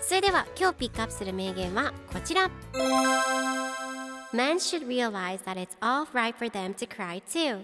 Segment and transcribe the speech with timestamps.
[0.00, 2.50] それでは今日ピックアップする名言はこちら。
[4.32, 7.62] Men should realize that it's all right for them to cry too.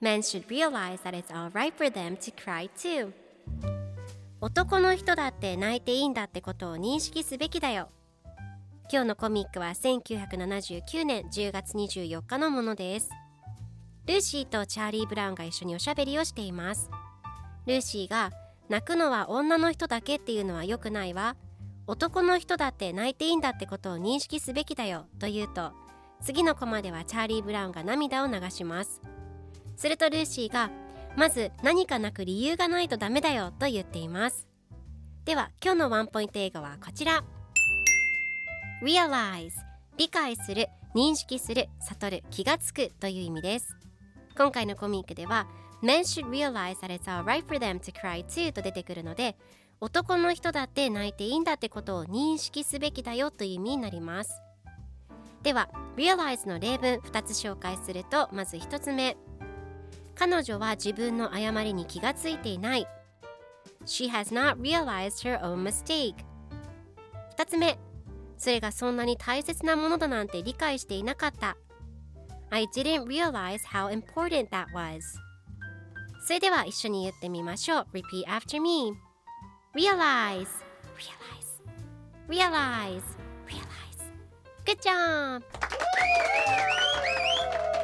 [0.00, 3.12] Men should realize that it's all right for them to cry too.
[4.40, 7.88] 男の人だって泣いていいんだってことを認識すべきだよ。
[8.92, 13.10] 今日のコミックは1979年10月24日のものです。
[14.06, 16.90] ルーシーとチャーリー・ブラウンが一緒におしゃべりをしています。
[17.66, 18.32] ルーシーが
[18.68, 21.36] 泣くのは女の人だけっていうのは良くないわ。
[21.86, 25.72] 男の人だって泣いていいんだってことを認識すべきだよと言うと
[26.22, 29.02] 次のコマではチャーリー・ブラウンが涙を流します。
[29.76, 30.70] するとルーシーが
[31.16, 34.46] まず何かなく理由がないとダメだよと言っています。
[35.24, 37.24] では今日のワンポイント英語はこちら。
[38.82, 39.50] Realize
[39.98, 43.81] 理解する認識する悟る気がつくという意味です。
[44.36, 45.46] 今回のコミックでは
[45.82, 49.36] Men should realize that it's alright for them to cry too と出てくるので
[49.80, 54.40] 男の人だって泣いていいんだってことを認識すべきだよという意味になります。
[55.42, 59.16] では realize の例文2つ紹介するとまず1つ目。
[60.14, 62.86] 彼女は自分の誤りに気がついていない。
[63.84, 66.14] She has not realized her own mistake
[67.36, 67.76] 2つ目。
[68.38, 71.56] それがそんなに大切なものだなんて理解していなかった。
[72.54, 75.02] I didn't realize how important that was
[76.26, 78.92] それでは一緒に言ってみましょう Repeat after me
[79.74, 80.46] Realize
[80.94, 81.62] Realize
[82.28, 83.02] Realize
[83.46, 83.62] Realize
[84.66, 85.42] Good job!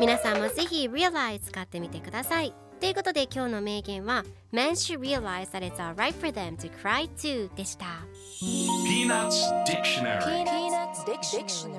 [0.00, 7.86] 皆さんもぜひ Realize 使ってみてくださいということで今日の名言は Men should realize that it's alright for them to cry too でした
[8.42, 11.75] Peanuts Dictionary Peanuts Dictionary